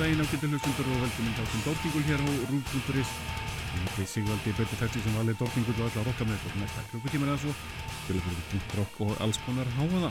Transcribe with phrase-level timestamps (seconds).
[0.00, 3.10] Daginn ágættu hlustundur og velkominn þáttum Dórtingul hér á Rúf.is
[3.72, 7.40] heiti Sigvaldi Bötti Fætti sem valið Dórtingul og allar rocka með og næsta klukkutímar eða
[7.42, 7.52] svo
[8.06, 10.08] fyrir punkt rock og alls konar háaða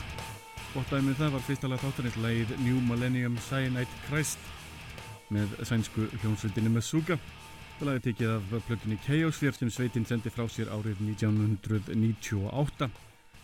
[0.76, 4.46] Gott dæmið það var fyrstalega þáttanins leið New Millennium Cyanide Christ
[5.34, 7.18] með sænsku hljónsveitinni Messuga
[7.80, 12.92] Það lagði tekið af plötunni Chaosphere sem sveitin sendi frá sér árið 1998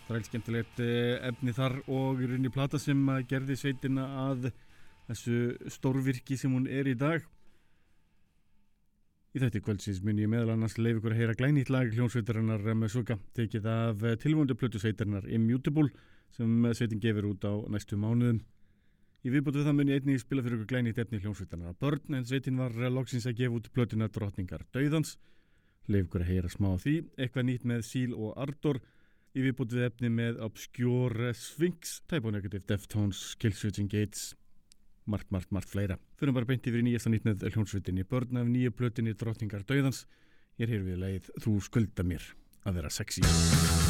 [0.07, 4.47] Það er skemmtilegt eh, efni þar og í rauninni plata sem gerði sveitina að
[5.07, 7.23] þessu stórvirki sem hún er í dag.
[9.35, 12.93] Í þetta kvöldsins mun ég meðal annars leif ykkur að heyra glænýtt lag hljónsveitarinnar með
[12.95, 15.91] suga tekið af tilvöndu plötu sveitarinnar Immutable
[16.33, 18.39] sem sveitin gefur út á næstu mánuðum.
[19.25, 22.59] Í viðbútu það mun ég einnig spila fyrir ykkur glænýtt efni hljónsveitarinnar börn en sveitin
[22.61, 25.17] var loksins að gefa út plötuna drotningar döðans.
[25.87, 28.81] Leif ykkur að heyra smá því, eitthvað nýtt með Síl og Ardor
[29.37, 34.31] í viðbútið efni með Obscure Sphinx, Type O Negative, Deftones, Killswitching Gates,
[35.07, 35.97] margt, margt, margt fleira.
[36.19, 40.05] Fyrir bara beint yfir í nýjasta nýtt með hljónsvitinni, börn af nýju plötinni Drottningar Dauðans.
[40.57, 42.31] Ég er hér við leið Þú skulda mér
[42.67, 43.86] að vera sexy.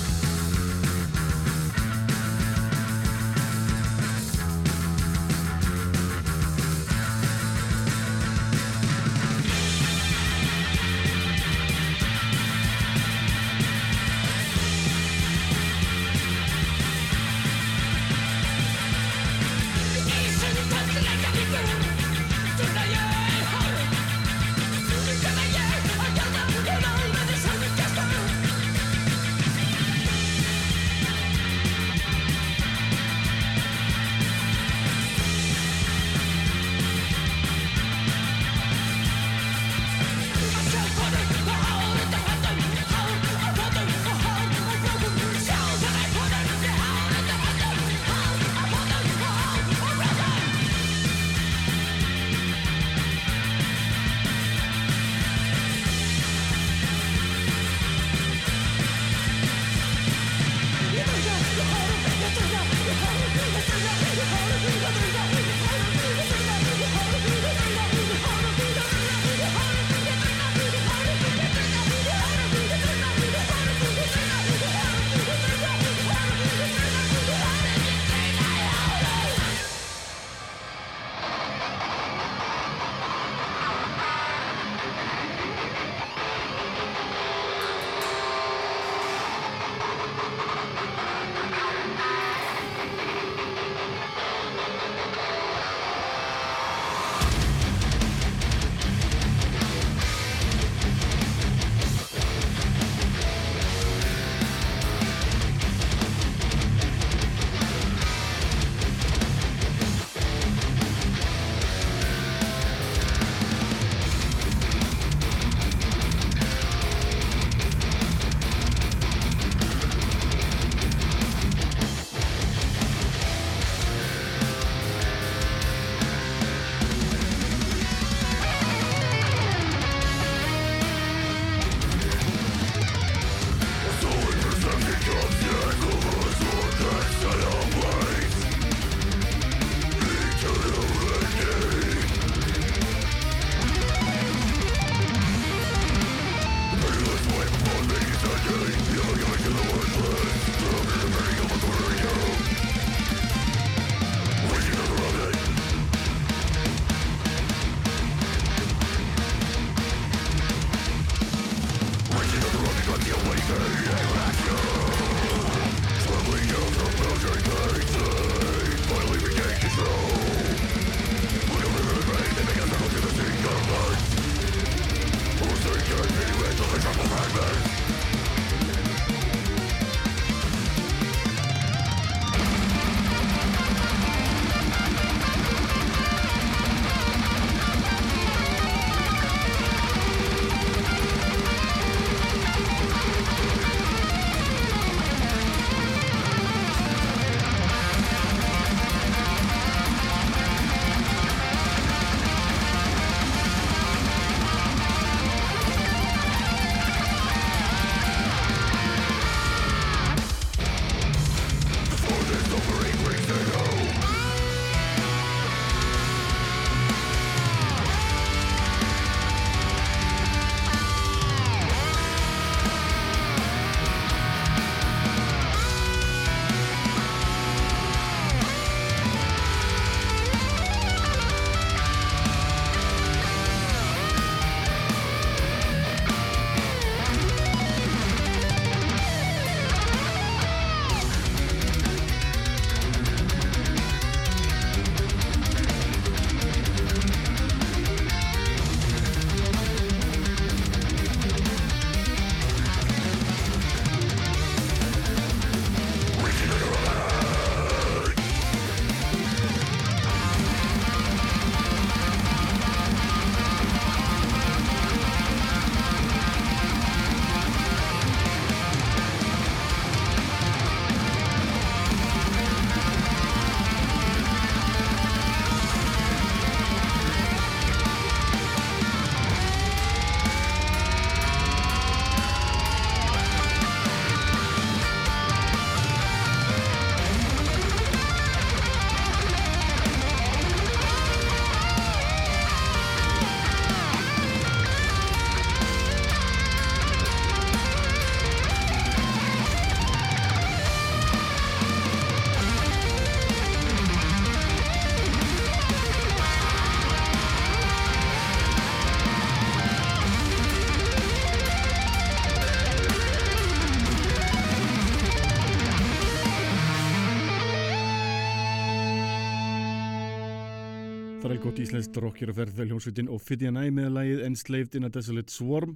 [321.37, 325.29] Þrælgótt íslenskt rockir og ferð hljómsveitin og Fidja Næ með lagið Enslaved in a Desolate
[325.29, 325.75] Swarm.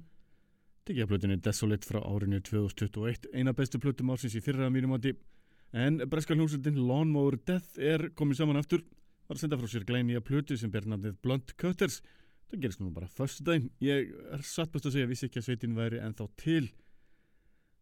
[0.88, 5.12] Tekja plötunni Desolate frá árinu 2021 eina bestu plötum ársins í fyrra mínum átti
[5.70, 8.82] en breska hljómsveitin Lawnmower Death er komið saman aftur.
[9.28, 12.00] Var að senda frá sér glænýja plötu sem ber nafnið Blunt Cutters.
[12.50, 15.44] Það gerist nú bara förstu dæn ég er satt best að segja að vissi ekki
[15.44, 16.72] að sveitin væri ennþá til.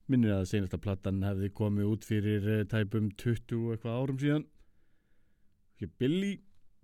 [0.05, 4.47] Minnir að senasta plattan hefði komið út fyrir eh, tæpum 20 eitthvað árum síðan.
[5.79, 5.93] Ekki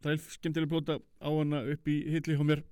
[0.02, 2.62] Billy þræl skemmtileg á hana upp í hitli hjá mér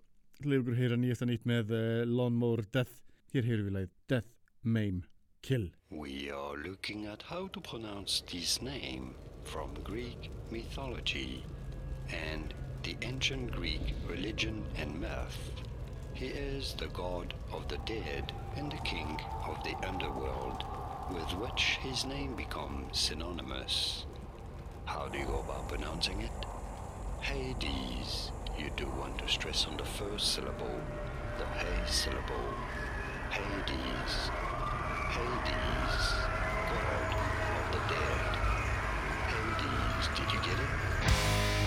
[0.44, 3.00] leiður heyra nýjasta nýtt með uh, Lawnmower Death
[3.32, 4.28] hér heyrum við Death,
[5.42, 9.14] Kill We are looking at how to pronounce this name
[9.44, 11.44] from Greek mythology
[12.08, 15.38] and the ancient Greek religion and myth.
[16.14, 20.64] He is the god of the dead and the king of the underworld,
[21.10, 24.06] with which his name becomes synonymous.
[24.84, 26.53] How do you go about pronouncing it?
[27.24, 28.32] Hades.
[28.58, 30.78] You do want to stress on the first syllable,
[31.38, 32.52] the hey syllable.
[33.30, 34.14] Hades.
[35.08, 36.04] Hades.
[36.68, 37.16] God
[37.60, 38.32] of the dead.
[39.32, 40.08] Hades.
[40.18, 41.63] Did you get it?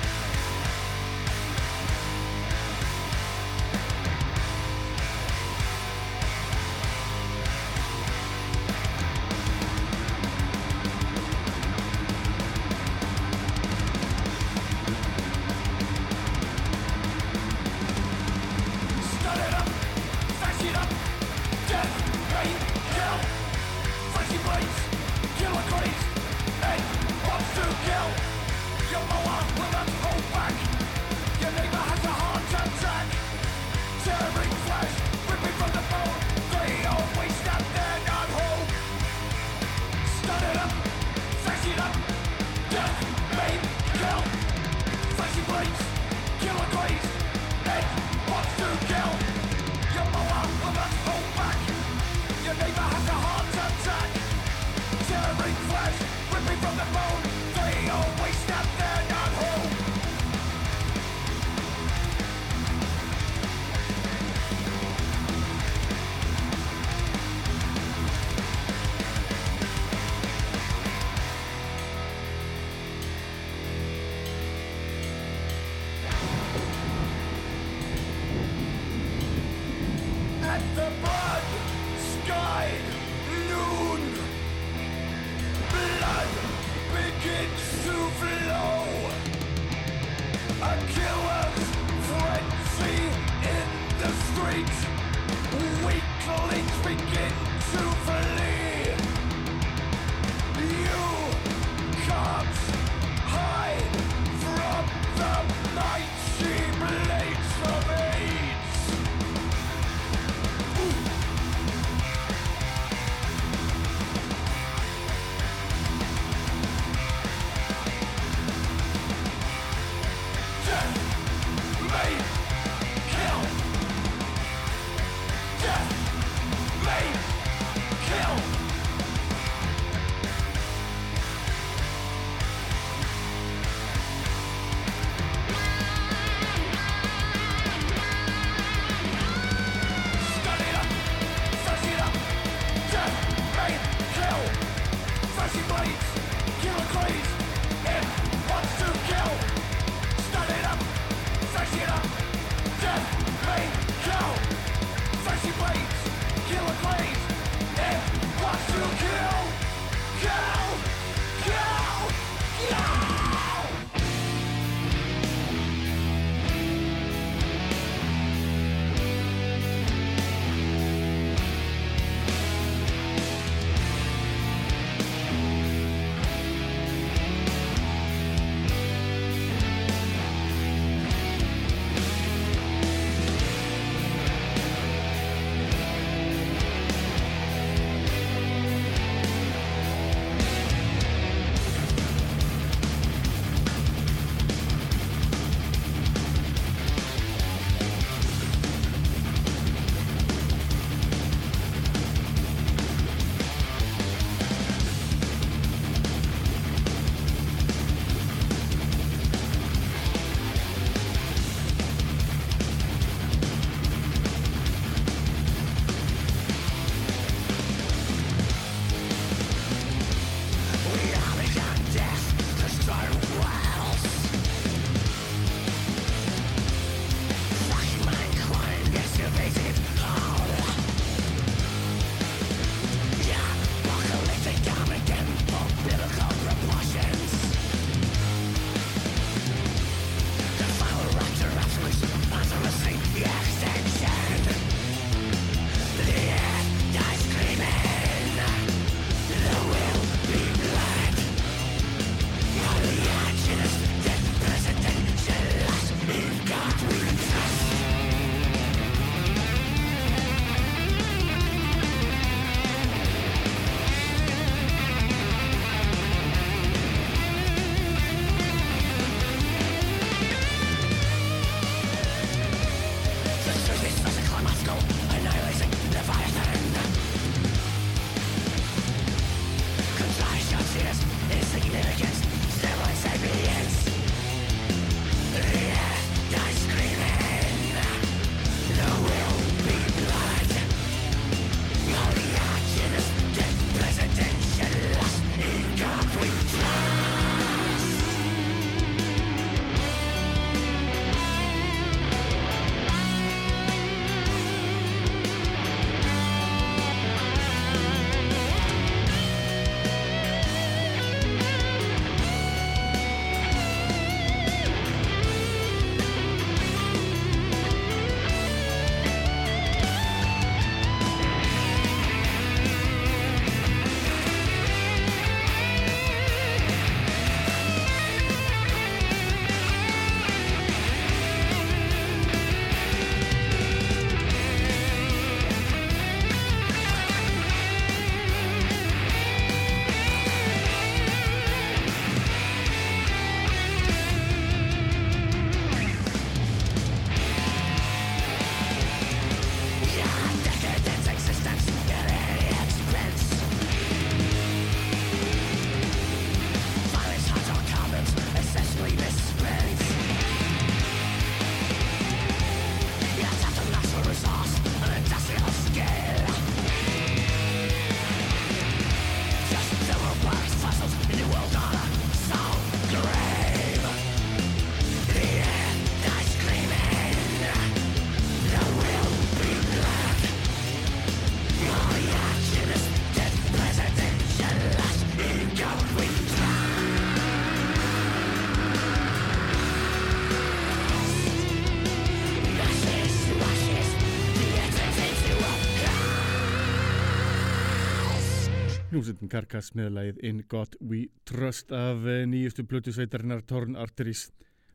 [398.97, 404.31] Hljómsveitin Karkas með lagið In God We Trust af eh, nýjustu plötu sveitarinnar Torn Arteries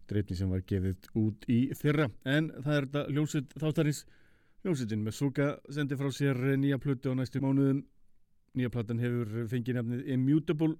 [0.06, 2.06] dreifni sem var gefið út í fyrra.
[2.22, 4.04] En það er þetta hljómsveit þáttarins.
[4.62, 7.82] Hljómsveitin með Suga sendi frá sér eh, nýja plötu á næstu mánuðum.
[8.54, 10.78] Nýja platan hefur fengið nefnið Immutable.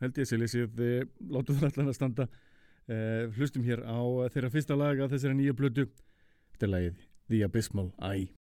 [0.00, 0.82] Held ég sé lesið
[1.28, 2.30] látu það allan að standa.
[3.36, 4.00] Hlustum hér á
[4.32, 5.90] þeirra fyrsta laga þessari nýja plötu.
[6.54, 8.39] Þetta er lagið The Abysmal Eye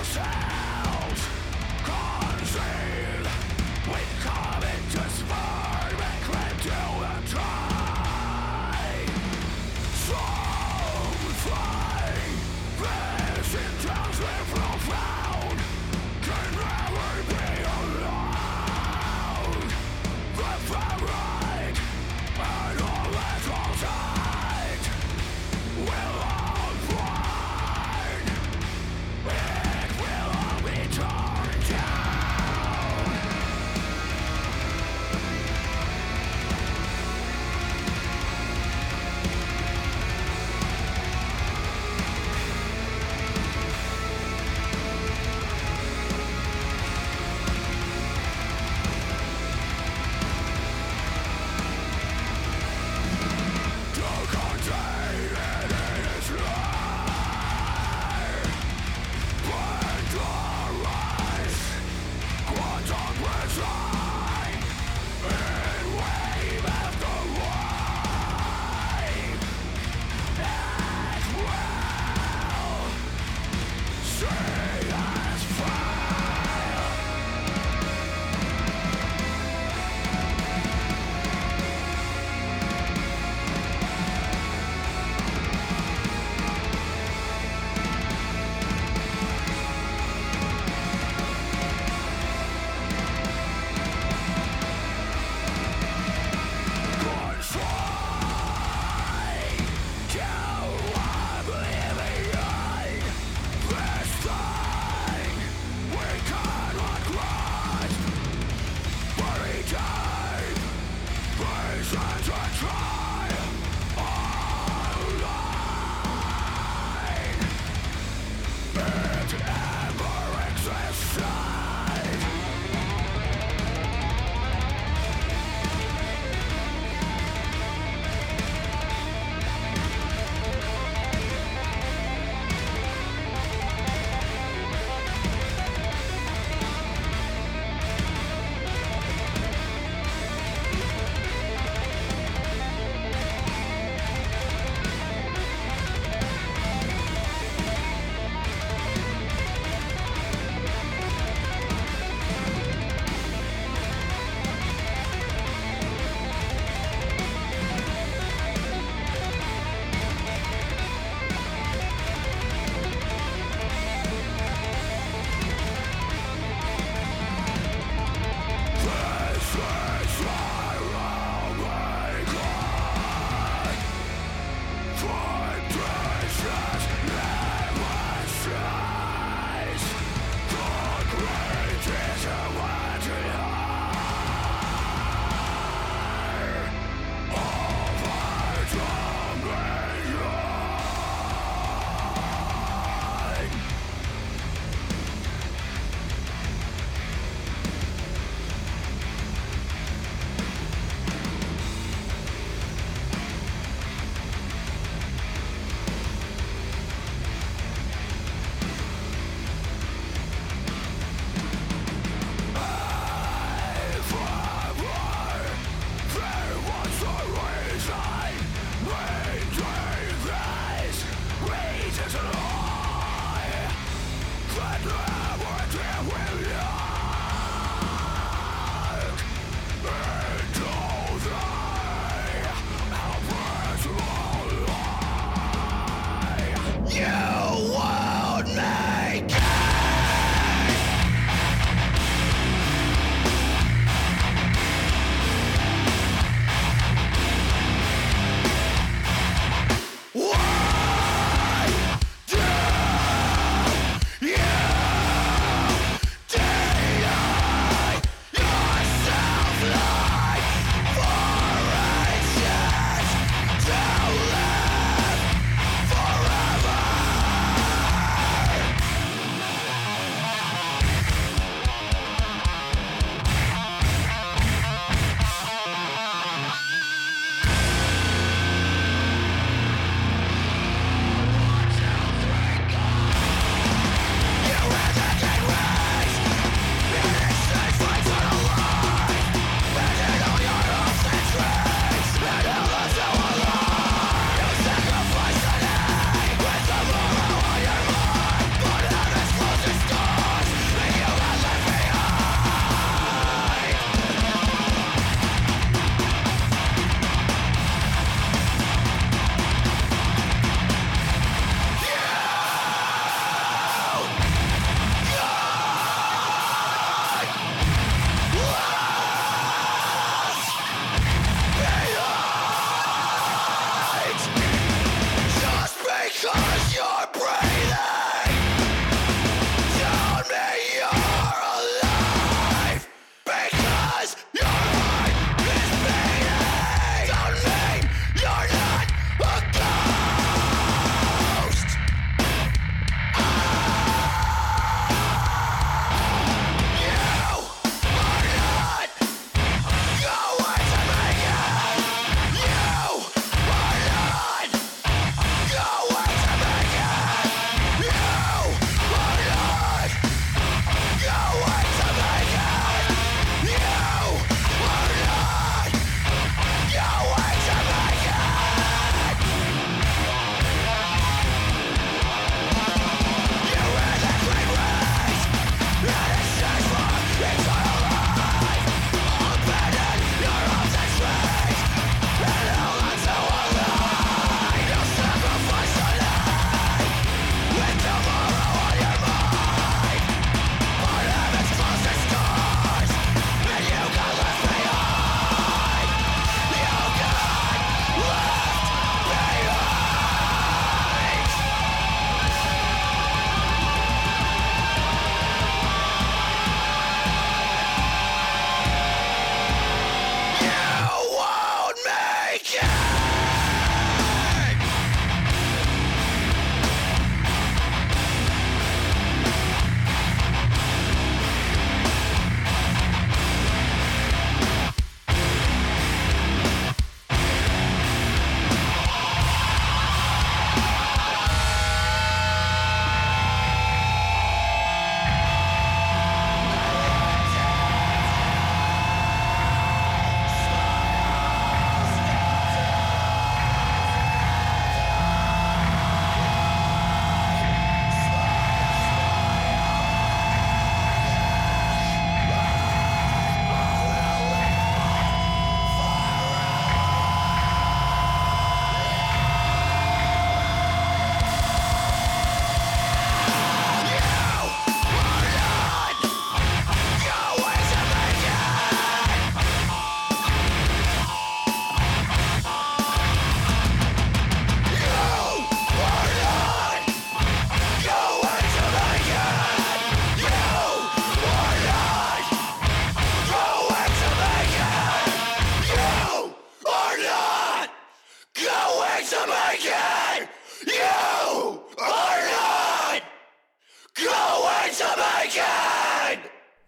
[0.00, 0.53] ocean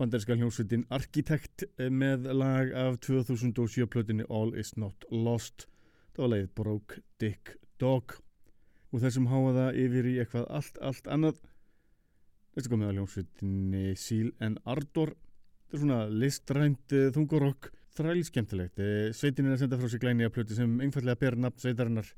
[0.06, 5.64] bandarinska hljómsveitin Arkitekt eh, með lag af 2007 plötinni All Is Not Lost.
[6.14, 8.14] Þá var leið Broke Dick Dog.
[8.94, 11.40] Og þessum háa það yfir í eitthvað allt, allt annað.
[12.54, 15.16] Þessu komið að hljómsveitinni Seal and Ardor.
[15.16, 18.78] Þetta er svona listrænt eh, þungurokk þræli skemmtilegt.
[18.78, 22.14] Eh, sveitin er að senda frá sig glæni að plöti sem einfallega ber nafn sveitarinnar.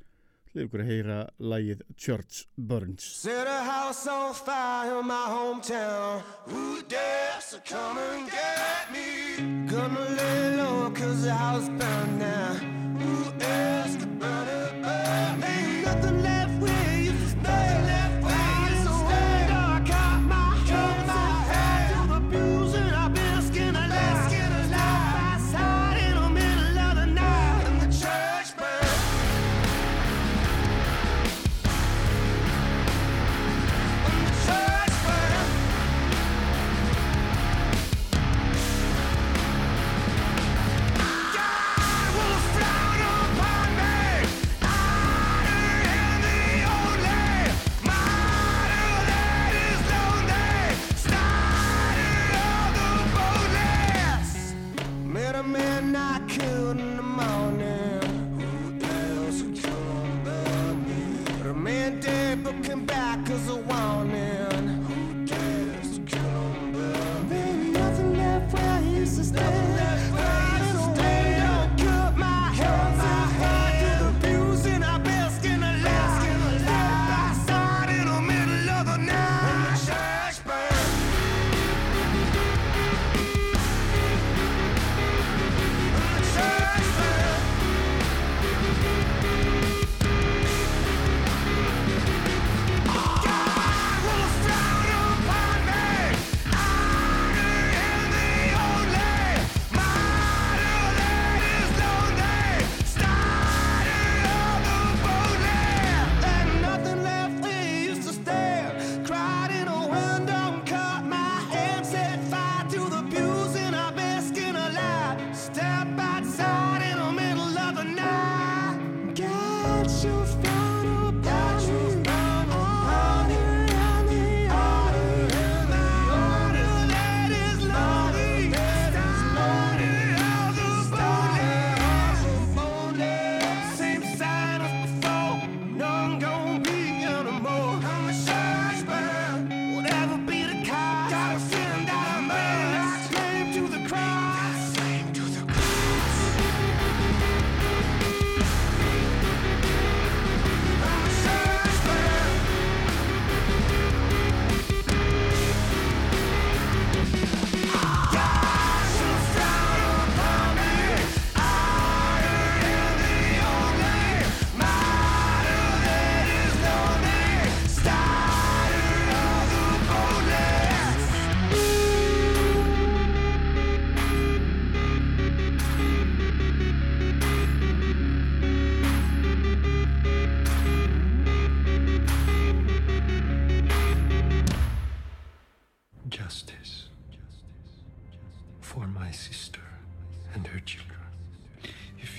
[0.58, 3.04] Leif ykkur að heyra lægið Church Burns.
[3.22, 6.22] Set a house on fire in my hometown.
[6.48, 9.68] Who dares to come and get me?
[9.70, 12.54] Gonna lay low cause the house burned now.
[12.98, 14.06] Who dares to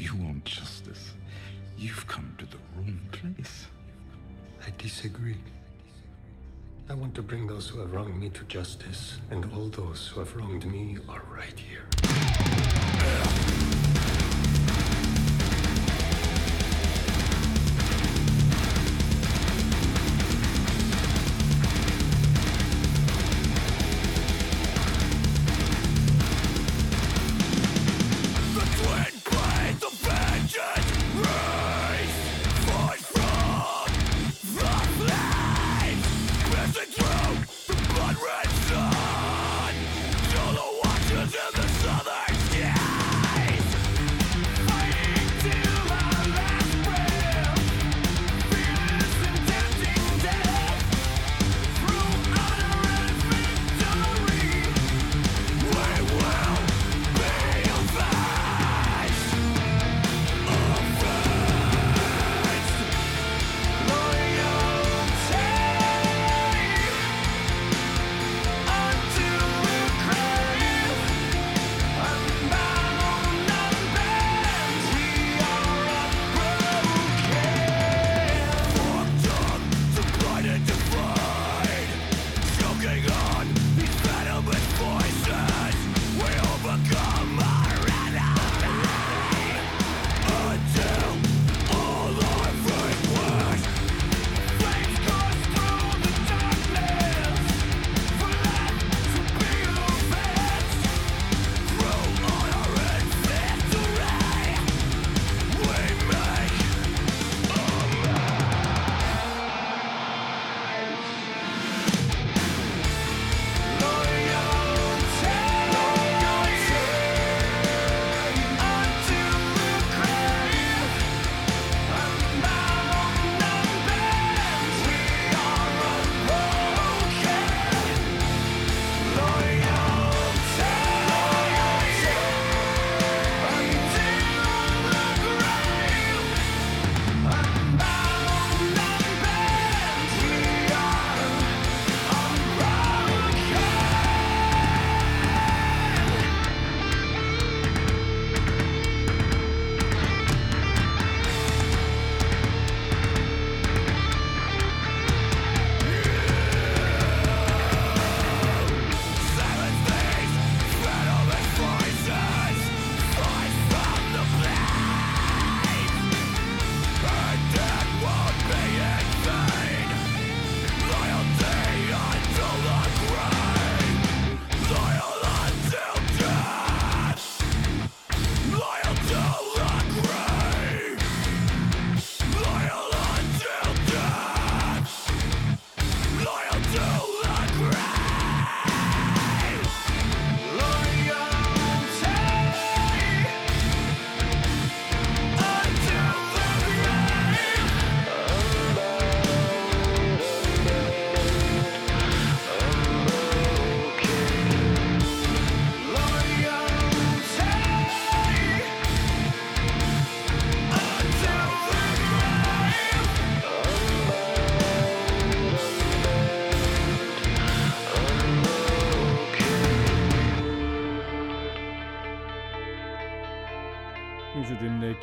[0.09, 1.13] You want justice.
[1.77, 3.67] You've come to the wrong place.
[4.65, 5.37] I disagree.
[6.89, 10.21] I want to bring those who have wronged me to justice, and all those who
[10.21, 11.85] have wronged me are right here.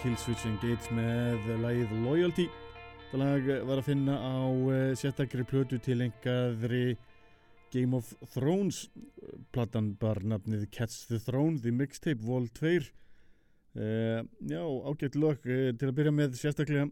[0.07, 2.45] Killswitch Engage með lagið Loyalty.
[3.11, 6.93] Það lag var að finna á uh, sérstakri plötu til engaðri
[7.75, 8.85] Game of Thrones.
[9.51, 12.87] Platan bar nafnið Catch the Throne, The Mixtape, Vol 2.
[13.75, 16.87] Uh, já, ágætt lög uh, til að byrja með sérstaklega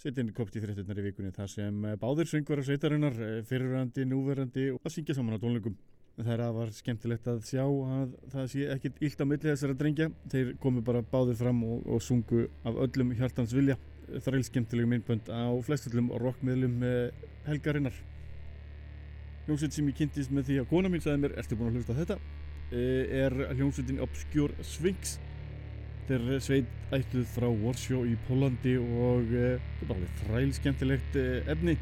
[0.00, 5.20] Sveitin kopti fréttunar í vikunni þar sem báðir söngvarar sveitarinnar, fyrirrandi, núverandi og að syngja
[5.20, 5.76] saman á tónleikum.
[6.12, 9.76] Það er að var skemmtilegt að sjá að það sé ekkit illt á milli þessara
[9.80, 10.08] drengja.
[10.32, 13.78] Þeir komu bara báðir fram og, og sungu af öllum hjartans vilja.
[14.12, 17.96] Þræl skemmtilegu myndbönd á flestöllum rockmiðlum uh, helgarinnar.
[19.46, 21.96] Hljómsveit sem ég kynntist með því að kona mín sagði mér, ertu búin að hlusta
[22.02, 22.20] þetta?
[22.72, 25.16] Uh, er hljómsveitin Obscure Sphinx
[26.02, 31.18] Þetta er sveit ættuð frá Warshaw í Pólandi og uh, þetta er bara þræl skemmtilegt
[31.20, 31.76] uh, efni.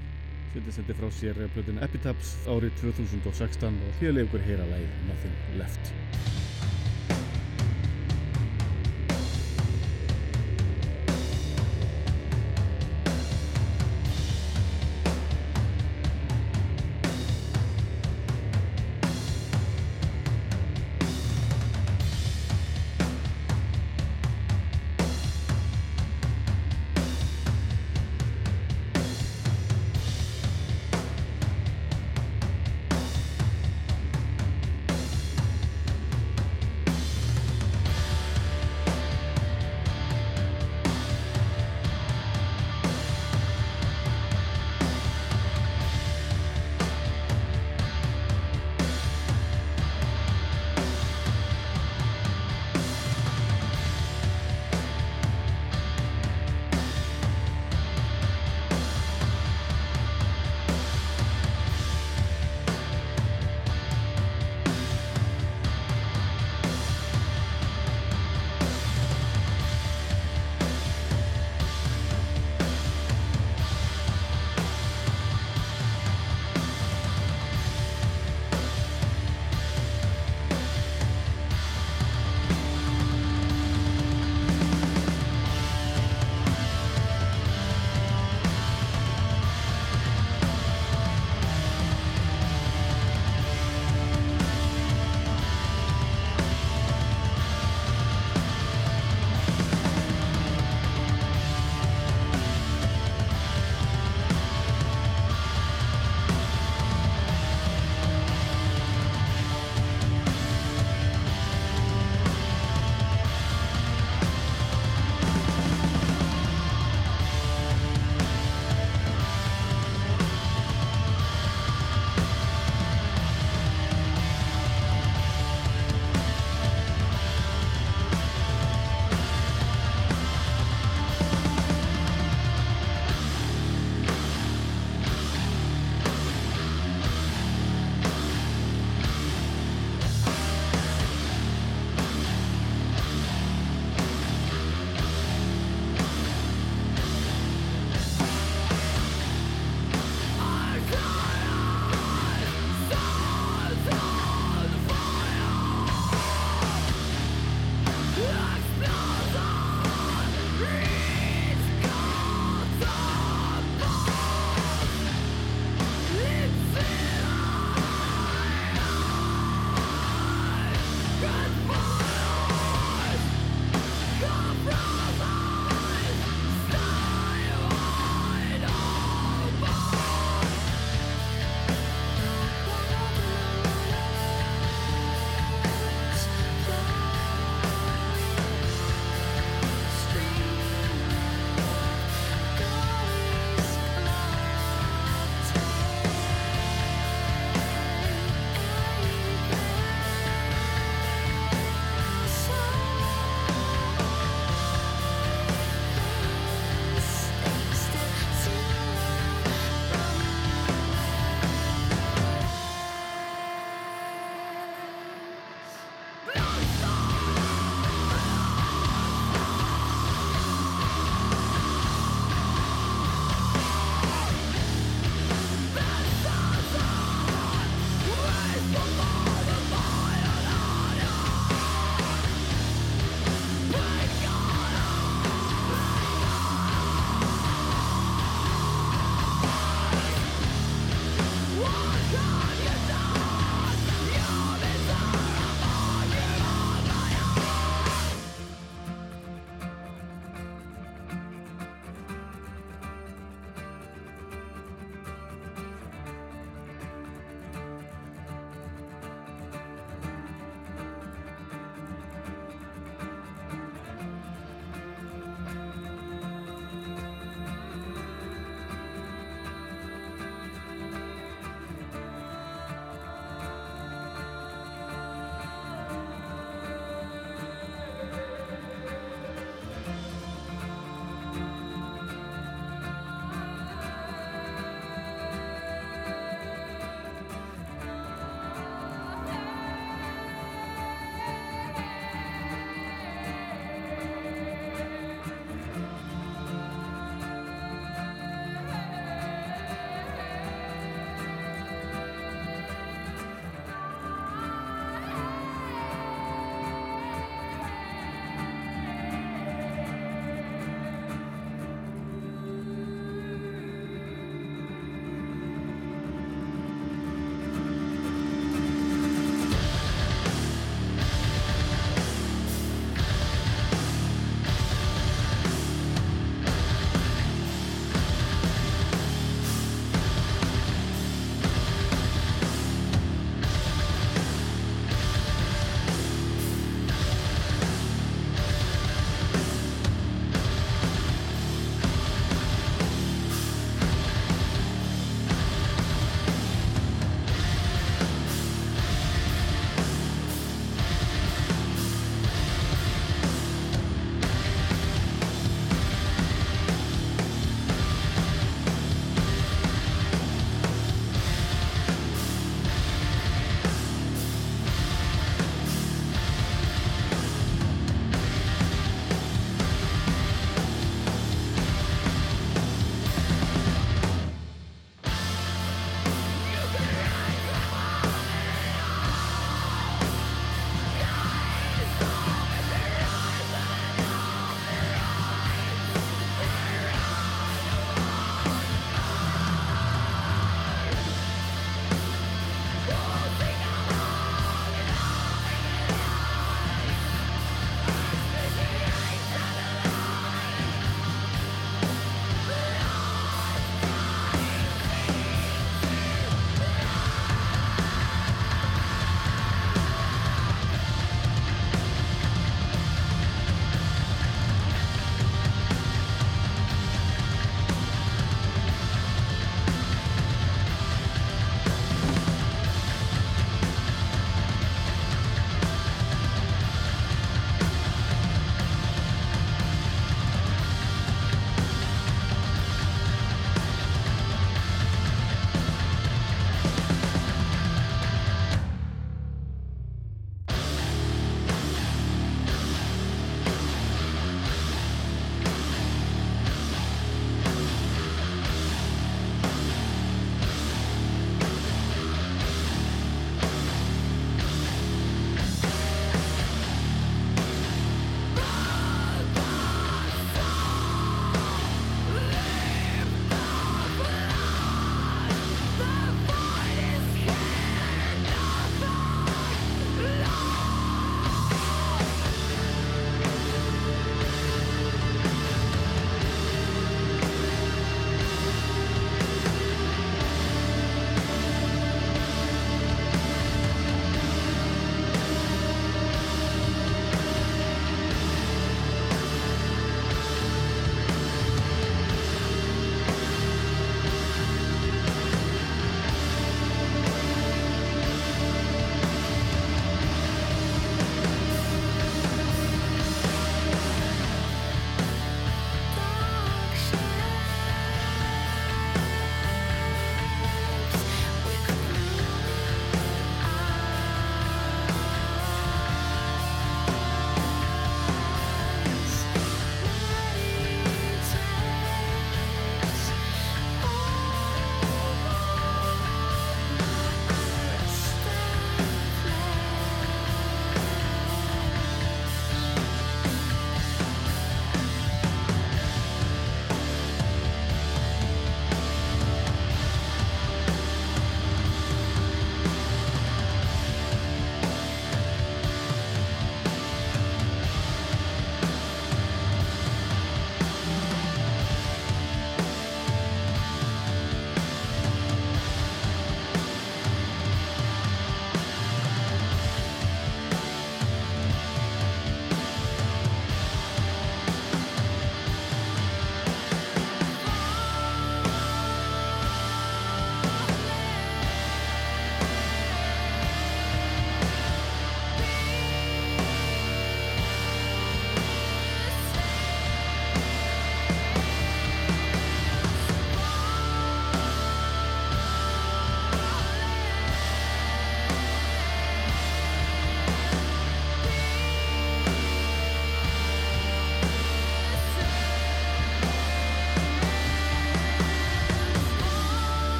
[0.51, 5.93] Sveitin sendi frá sér plötinu Epitaphs árið 2016 og leiða ykkur heyra lægið Nothing Left.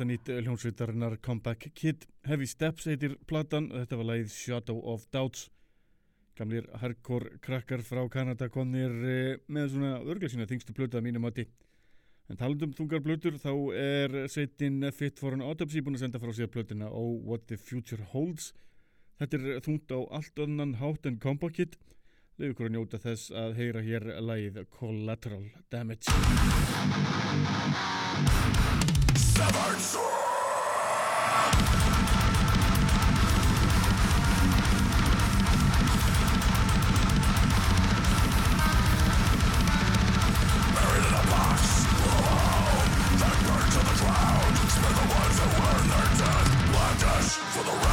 [0.00, 3.66] Nýjasta nýtt hljónsveitarinnar Comeback Kid Heavy Steps heitir platan.
[3.68, 5.50] Þetta var lagið Shadow of Doubts.
[6.38, 11.26] Gamlir hardcore krakkar frá Kanada komnir eh, með svona örglega sína þingstu plötu að mínum
[11.26, 11.44] mati.
[12.32, 16.32] En talandum þungar plötur þá er sveitin Fit for an Autopsy búin að senda frá
[16.32, 18.54] sér plötuna Oh What the Future Holds.
[19.20, 21.76] Þetta er þungt á allt annan hátt en Comeback Kid.
[22.38, 26.08] Leiður ykkur að njóta þess að heyra hér lagið Collateral Damage
[29.40, 29.96] Scars
[47.56, 47.89] in the skin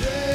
[0.00, 0.27] Yeah.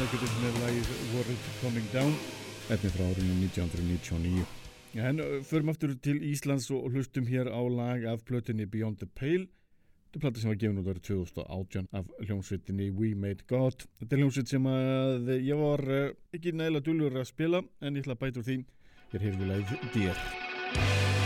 [0.00, 2.14] Negative með lagið World Coming Down?
[2.72, 4.46] Efni frá árinu 1999
[4.96, 9.44] en förum aftur til Íslands og hlustum hér á lag af plötinni Beyond the Pale.
[10.08, 13.84] Þetta er plata sem var gefin út árið 2018 af hljómsveitinni We Made God.
[14.00, 15.86] Þetta er hljómsveit sem að ég var
[16.32, 18.60] ekki nægilega dúlur að spila en ég ætla að bæta úr því.
[19.12, 21.19] Hér hefur við lagið Deer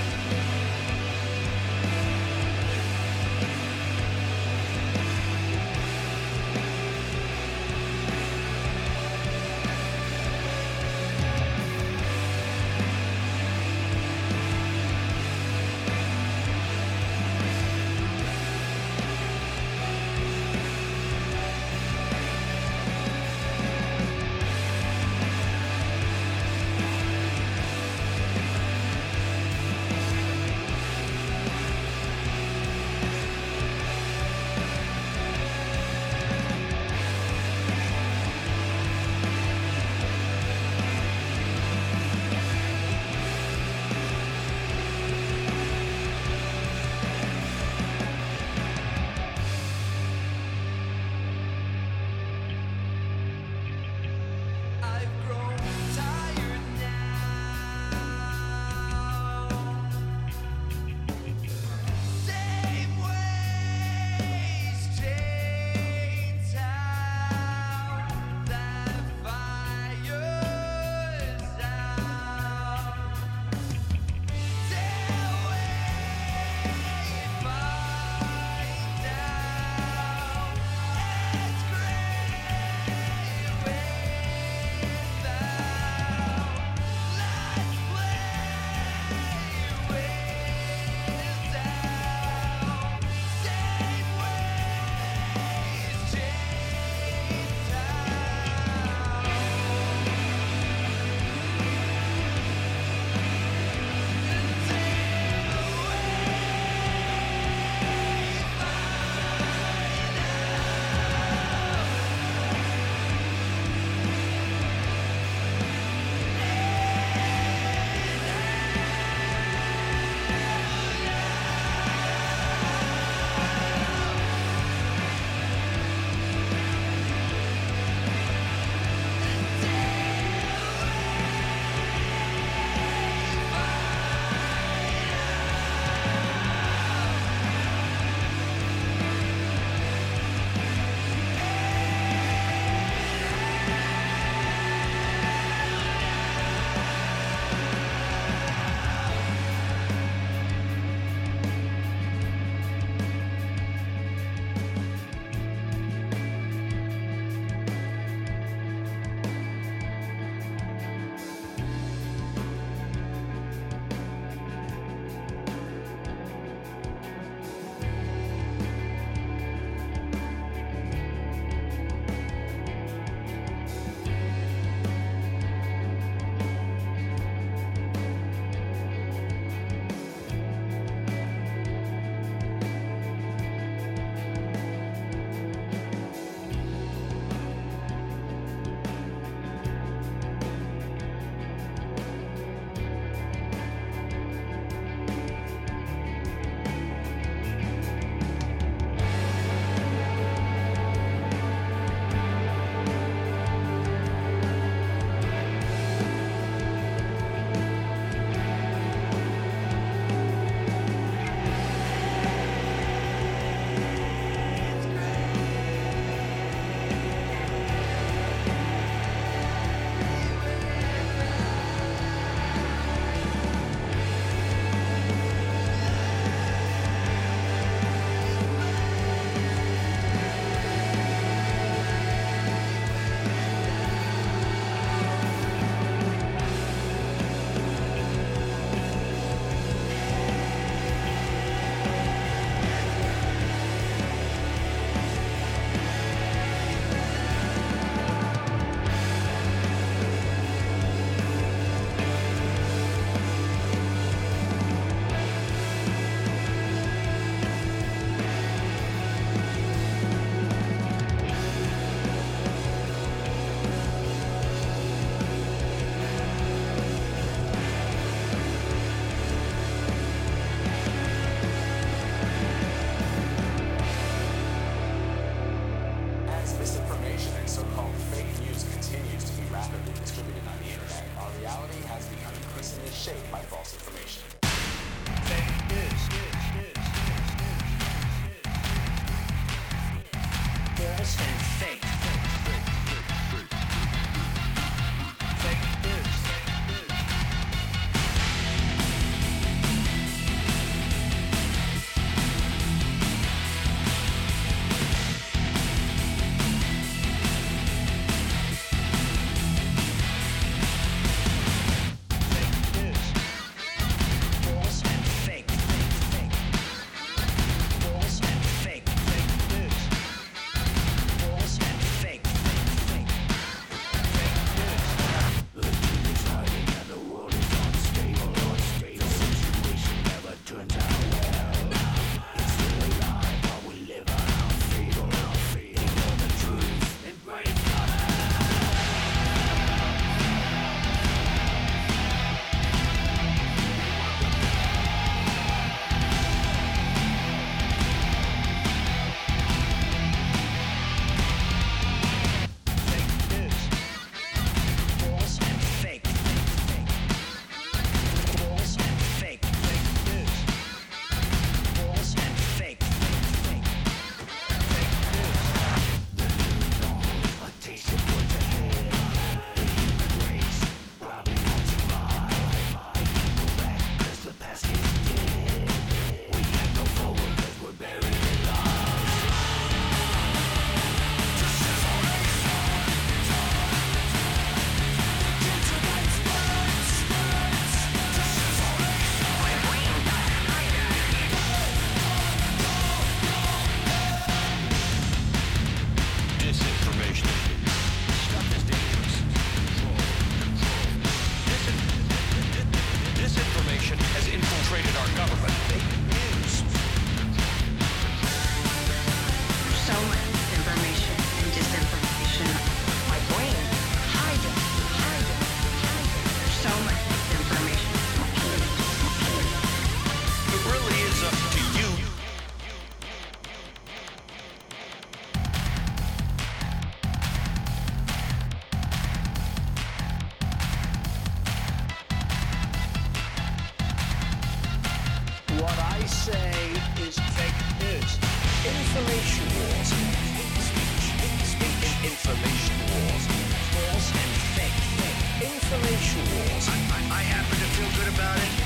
[438.94, 439.88] Information wars.
[439.88, 441.06] Speech.
[441.50, 441.86] Speech.
[442.06, 443.26] Information wars.
[443.74, 444.78] False and fake.
[444.94, 445.50] Fake.
[445.50, 446.68] Information wars.
[446.68, 448.63] I, I, I happen to feel good about it.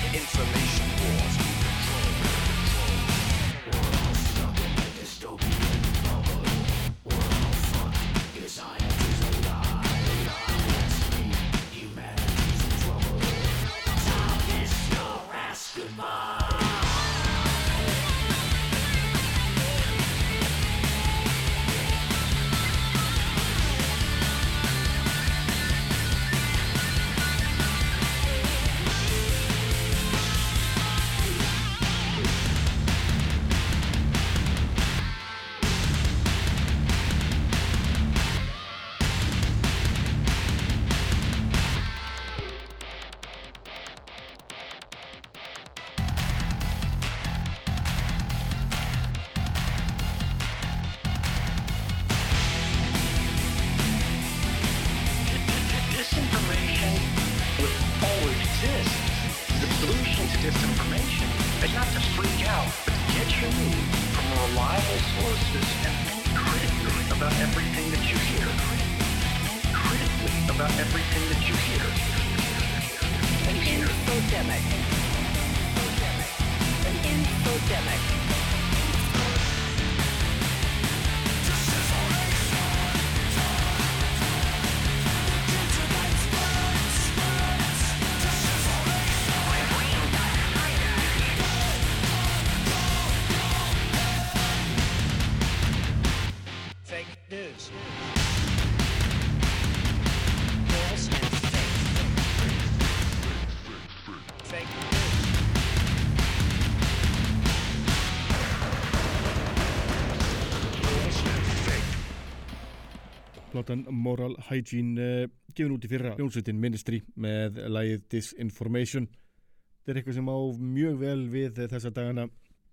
[113.99, 119.09] Moral Hygiene eh, gefin út í fyrra Jónsveitin Ministry með lægið Disinformation.
[119.09, 120.39] Þetta er eitthvað sem á
[120.77, 122.29] mjög vel við eh, þessa dagana.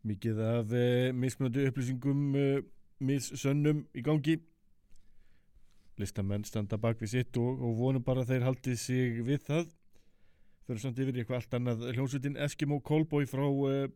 [0.06, 2.28] Mikið af eh, mismunandi upplýsingum
[3.06, 4.38] missönnum í gangi.
[6.00, 9.72] Listamenn standa bak við sitt og, og vonum bara að þeir haldi sig við það.
[10.66, 11.88] Þau eru samt yfir eitthvað allt annað.
[11.96, 13.46] Hljómsveitin Eskimo Callboy frá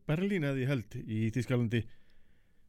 [0.08, 1.84] Berlín eða í held í Tískalandi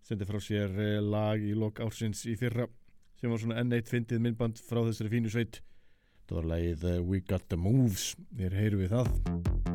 [0.05, 0.73] sendi frá sér
[1.05, 2.67] lag í lok ársins í fyrra
[3.21, 5.61] sem var svona enn eitt fyndið myndband frá þessari fínu sveit.
[6.31, 9.70] Það var leið eh, We Got The Moves, þér heyru við það.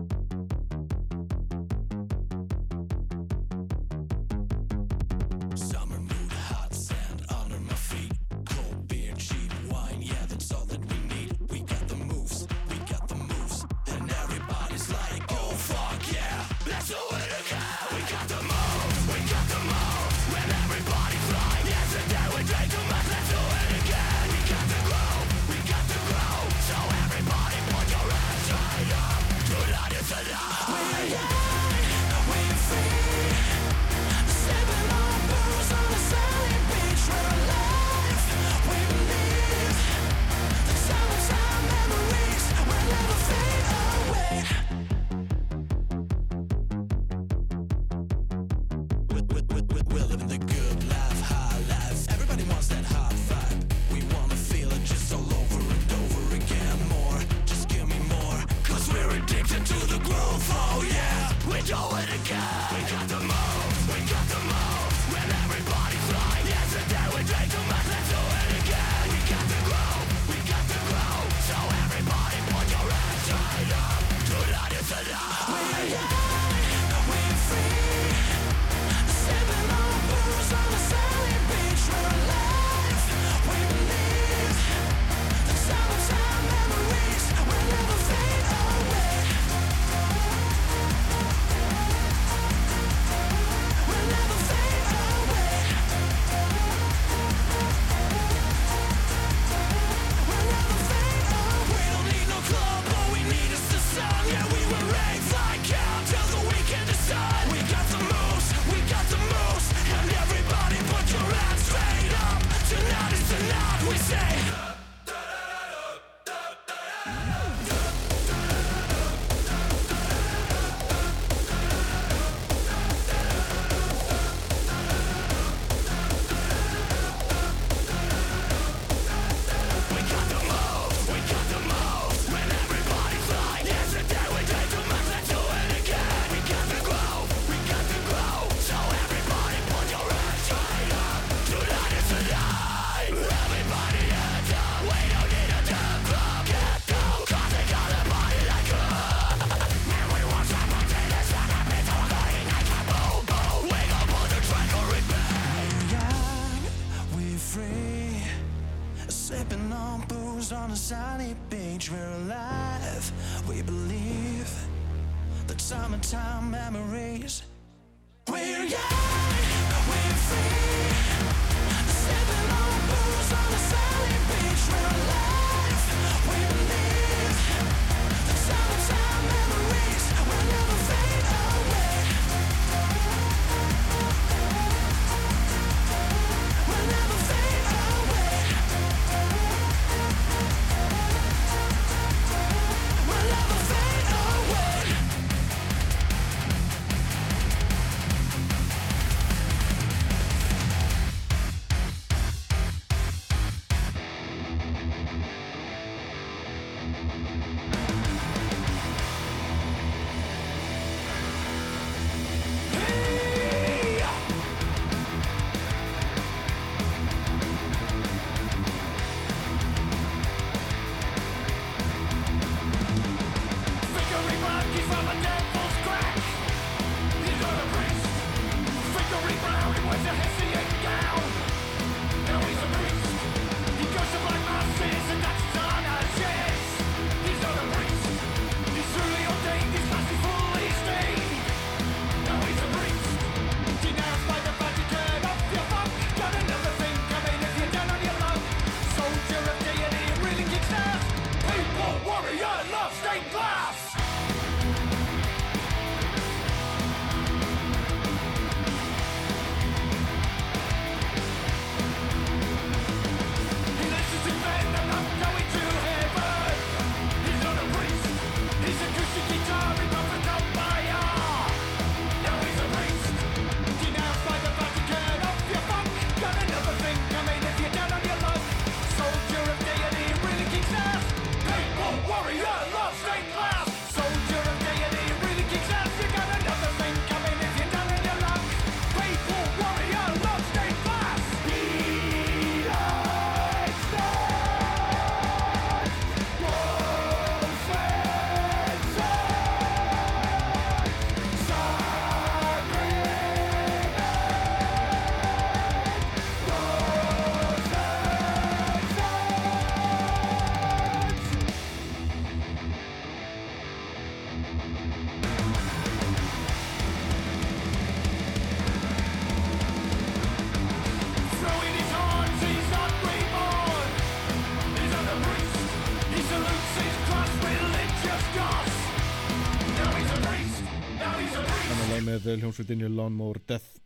[332.42, 333.80] Hljómsveitinni Lawnmower Death.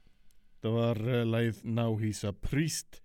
[0.63, 3.01] Það var uh, lagið Now He's a Priest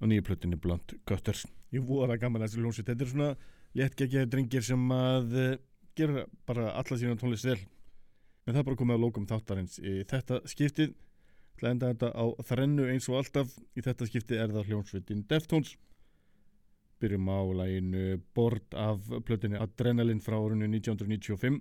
[0.00, 2.90] og nýju plötinni Blunt Gutters Ég voru að gaman að þessi hljómsveit.
[2.90, 3.30] Þetta er svona
[3.74, 5.54] léttgeggjaði drengir sem að uh,
[5.98, 7.58] gera bara alla sína tónlist vel.
[8.44, 9.80] En það er bara komið að lókum þáttarins.
[9.80, 10.92] Í þetta skiptið
[11.54, 13.56] ætla að enda þetta á þrennu eins og alltaf.
[13.74, 15.74] Í þetta skiptið er það hljómsveitin Deftones.
[17.02, 18.04] Byrjum á laginu
[18.36, 21.58] Board af plötinni Adrenaline frá árinu 1995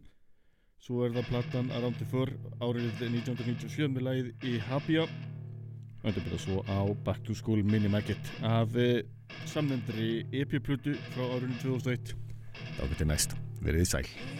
[0.83, 2.27] Svo er það platan Around the Fur
[2.59, 7.87] árið 1997 með lagið í Habia og þetta byrja svo á Back to School Mini
[7.87, 9.05] Maggot af eh,
[9.47, 12.17] samnefndri EP-plutu frá árinu 2001
[12.75, 14.32] Þá getur næst, verið þið sæl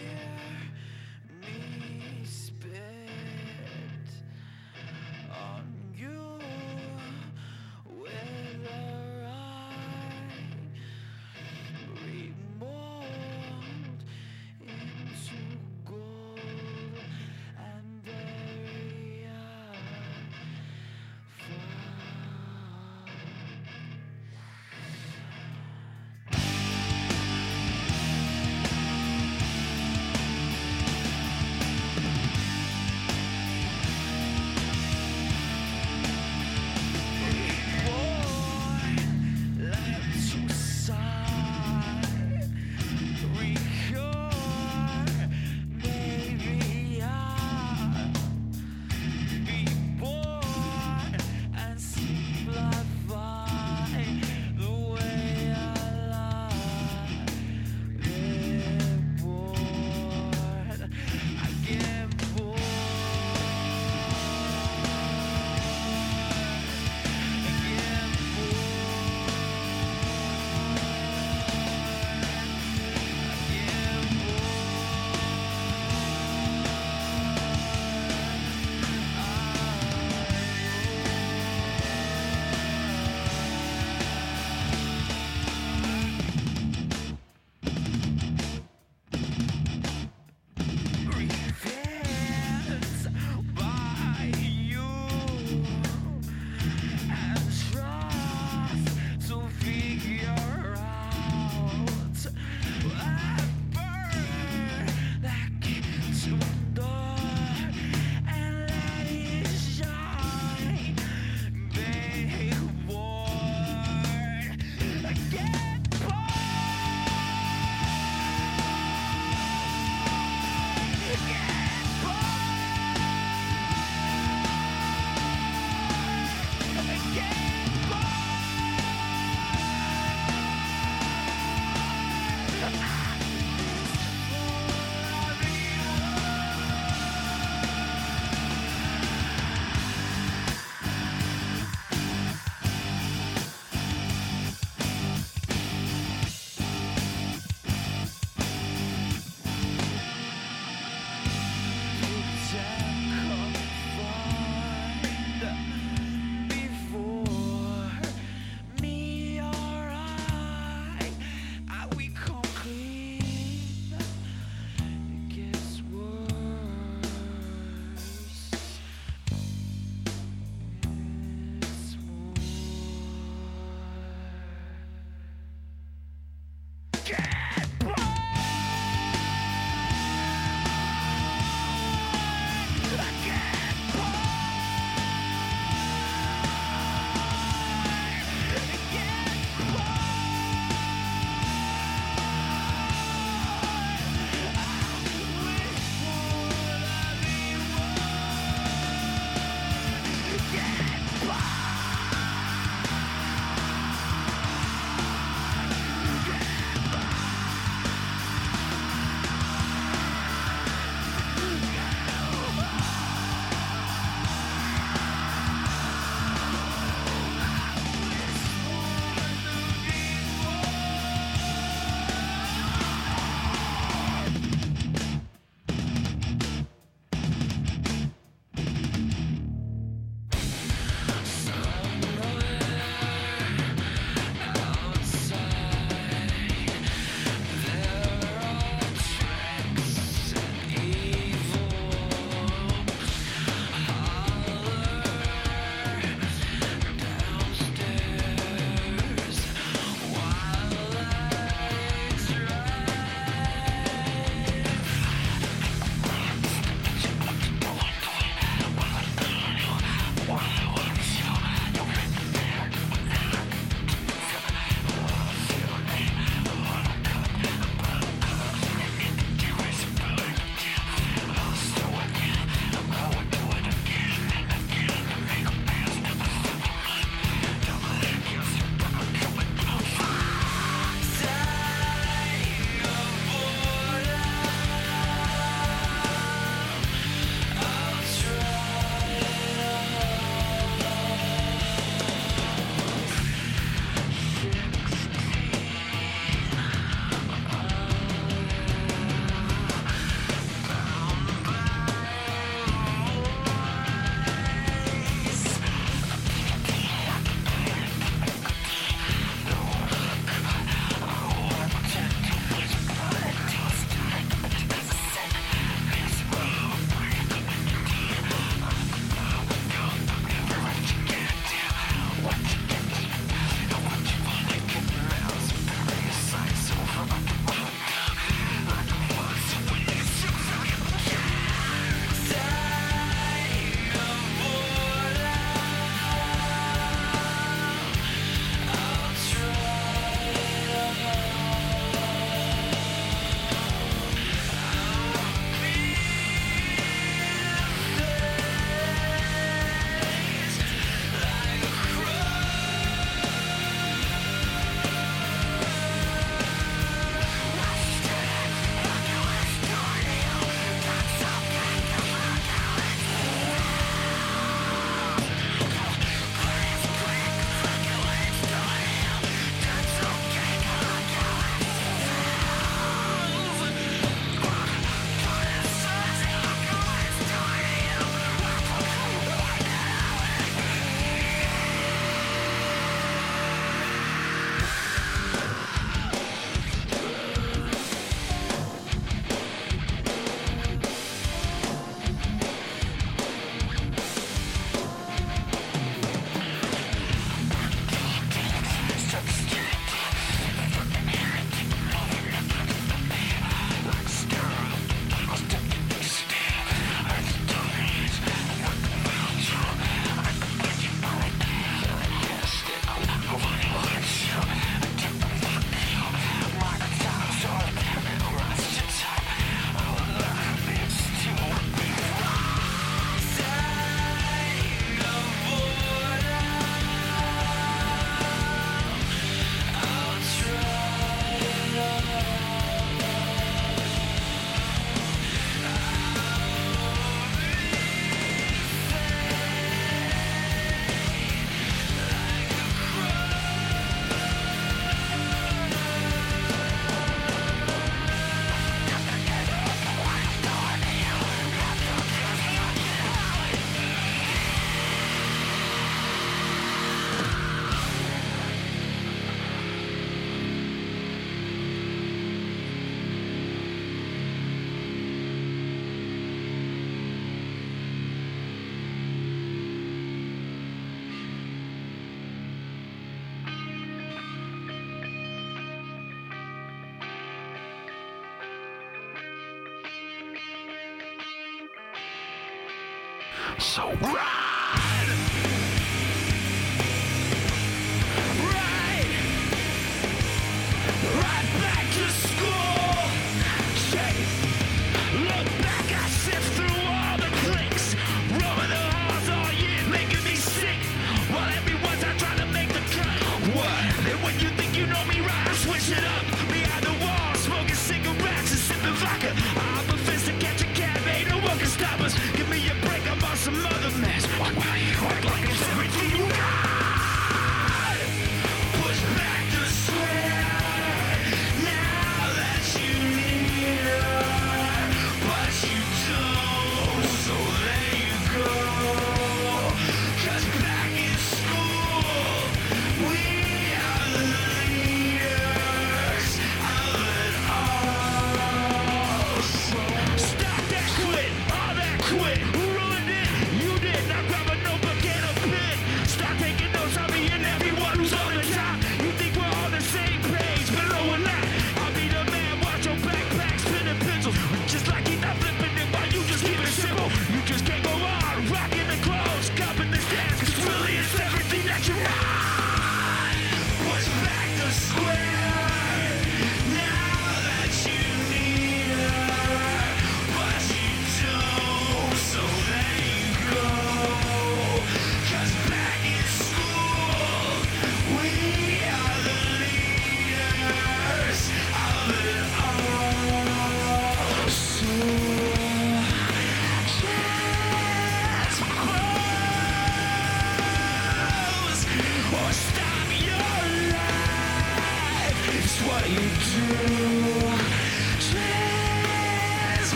[483.74, 484.33] so great.